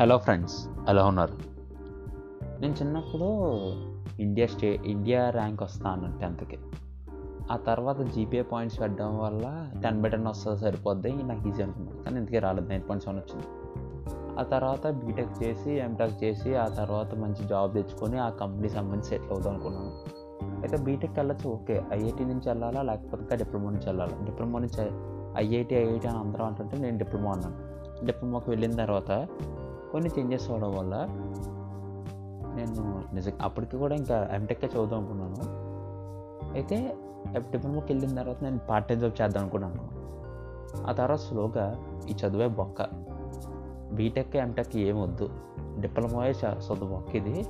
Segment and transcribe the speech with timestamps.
[0.00, 1.32] Hello friends ఎలా ఉన్నారు?
[2.60, 3.24] నేను చిన్నప్పుడు
[4.22, 6.58] ఇండియా స్టే ఇండియా ర్యాంక్ వస్తాను టెన్త్కి.
[7.52, 12.02] ఆ తర్వాత జీపీఏ పాయింట్స్ పెట్టడం వల్ల టెన్ బై టెన్ వస్తుంది సరిపోద్ది నాకు ఈజీ అనుకున్నాను.
[12.02, 13.46] కానీ ఇంతకీ రాలేదు నైన్ పాయింట్ సెవెన్ వచ్చింది.
[14.40, 19.30] ఆ తర్వాత బీటెక్ చేసి ఎంటెక్ చేసి ఆ తర్వాత మంచి జాబ్ తెచ్చుకొని ఆ కంపెనీ సంబంధించి సెటిల్
[19.30, 19.92] అవుదాం అనుకున్నాను.
[20.60, 21.82] అయితే బీటెక్ వెళ్ళచ్చు ఓకే.
[21.92, 24.24] ఐఐటి నుంచి వెళ్ళాలా లేకపోతే డిప్లొమా నుంచి వెళ్ళాలా?
[24.24, 24.90] డిప్లొమా నుంచి
[25.36, 27.74] ఐఐటి ఐఐటి అని అందరం అంటుంటే నేను డిప్లొమా అన్నాను.
[28.06, 29.28] డిప్లొమాకి వెళ్ళిన తర్వాత
[29.94, 31.06] కొన్ని చేంజెస్ అవడం వల్ల
[32.56, 35.36] నేను నిజంగా అప్పటికి కూడా ఇంకా ఎంటెక్కే చదువుదాం అనుకున్నాను.
[36.52, 36.96] అయితే
[37.32, 39.88] డిప్లొమాకి వెళ్ళిన తర్వాత నేను పార్ట్ టైం జాబ్ చేద్దాం అనుకున్నాను.
[40.86, 42.82] ఆ తర్వాత స్లోగా ఈ చదువే బొక్క.
[43.92, 45.28] బీటెక్ ఎంటెక్ ఏమొద్దు
[45.80, 47.46] డిప్లొమాయే చదువు బొక్క ఇది.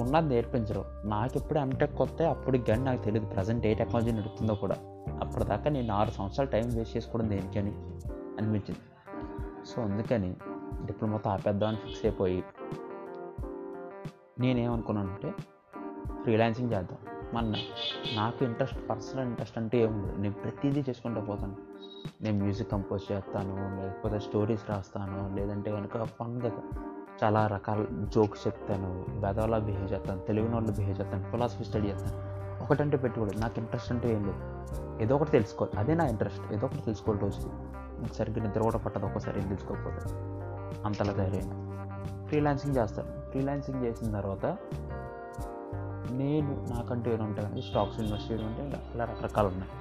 [0.00, 0.84] ఉన్నది నేర్పించరు.
[1.04, 4.76] నాకు ఎప్పుడు ఎంటెక్ వస్తే అప్పుడు కానీ నాకు తెలియదు ప్రజెంట్ ఏ టెక్నాలజీ నడుతుందో కూడా.
[5.20, 7.70] అప్పటిదాకా నేను ఆరు సంవత్సరాలు టైం వేస్ట్ చేసుకోవడం దేనికని
[8.38, 8.78] అనిపించింది.
[9.66, 10.36] సో అందుకని
[10.84, 12.44] డిప్లొమాతో ఆపేద్దామని ఫిక్స్ అయిపోయి
[14.40, 15.34] నేనేమనుకున్నానంటే
[16.22, 16.98] ఫ్రీలాన్సింగ్ చేద్దాం.
[17.34, 17.44] మన
[18.16, 21.56] నాకు ఇంట్రెస్ట్ పర్సనల్ ఇంట్రెస్ట్ అంటే ఏముంది నేను ప్రతిదీ చేసుకుంటూ పోతాను.
[22.22, 26.52] నేను మ్యూజిక్ కంపోజ్ చేస్తాను లేకపోతే స్టోరీస్ రాస్తాను లేదంటే కనుక ఫన్గా
[27.24, 32.36] చాలా రకాల జోక్స్ చెప్తాను బెదవలా బిహేవ్ చేస్తాను తెలుగు వాళ్ళు బిహేవ్ చేస్తాను ఫిలాసఫీ స్టడీ చేస్తాను.
[32.64, 33.38] ఒకటంటే పెట్టుకోలేదు.
[33.38, 34.66] నాకు ఇంట్రెస్ట్ అంటే ఏం లేదు.
[35.02, 35.80] ఏదో ఒకటి తెలుసుకోవాలి.
[35.80, 37.48] అదే నా ఇంట్రెస్ట్ ఏదో ఒకటి తెలుసుకోవాలి రోజు
[38.00, 39.06] నాకు సరిగ్గా నిద్ర కూడా పట్టదు.
[39.06, 40.35] ఒక్కసారి ఏం తెలుసుకోకపోతే.
[40.86, 41.48] అంతలా ధైర్యం
[42.26, 44.46] ఫ్రీలాన్సింగ్ చేస్తాను ఫ్రీలాన్సింగ్ చేసిన తర్వాత
[46.10, 49.72] నేను నాకంటూ ఏమి ఉంటాయి స్టాక్స్ ఇన్వెస్ట్ చేయడం అంటే ఇలా ఇలా రకరకాలు ఉన్నాయి.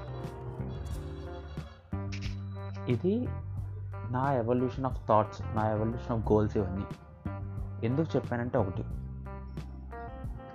[2.93, 3.13] ఇది
[4.11, 6.85] నా ఎవల్యూషన్ ఆఫ్ థాట్స్ నా ఎవల్యూషన్ ఆఫ్ గోల్స్ ఇవన్నీ.
[7.87, 8.83] ఎందుకు చెప్పానంటే ఒకటి.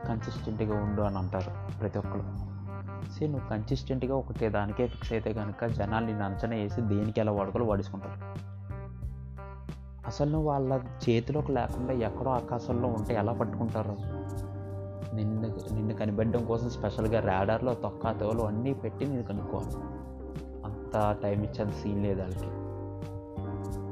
[0.08, 2.22] కన్సిస్టెంట్గా ఉండు అని అంటారు ప్రతి ఒక్కరు
[3.12, 7.64] సే నువ్వు కన్సిస్టెంట్గా ఒకటే దానికే ఫిక్స్ అయితే కనుక జనాలు నిన్ను అంచనా వేసి దేనికి ఎలా వాడుకోలో
[7.64, 8.18] వాడేసుకుంటారు.
[10.06, 13.96] అసలు నువ్వు వాళ్ళ చేతిలోకి లేకుండా ఎక్కడో ఆకాశంలో ఉంటే ఎలా పట్టుకుంటారు?
[15.14, 19.76] నిన్ను నిన్ను కనిపెట్టడం కోసం స్పెషల్గా రాడార్లో తొక్కా తోలు అన్నీ పెట్టి నేను కనుక్కోవాలి.
[20.64, 22.50] అంత టైం ఇచ్చేంత సీన్ లేదు వాళ్ళకి.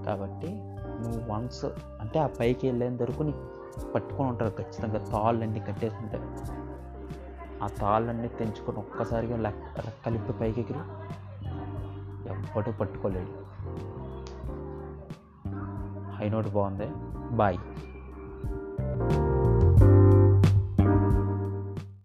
[0.05, 0.49] కాబట్టి
[1.03, 1.65] నువ్వు వన్స్
[2.01, 3.39] అంటే ఆ పైకి వెళ్ళేంత వరకు నీకు
[3.95, 6.59] పట్టుకొని ఉంటారు ఖచ్చితంగా తాళ్ళన్నీ కట్టేసుకుంటారు.
[7.65, 10.79] ఆ తాళ్ళన్నీ తెంచుకొని ఒక్కసారిగా లెక్క రెక్కలిప్పి పైకి ఎగిరి
[12.29, 13.49] ఎవ్వడూ పట్టుకోలేడు.
[16.19, 16.89] హై నోట్ బాగుంది.
[17.37, 17.59] బాయ్.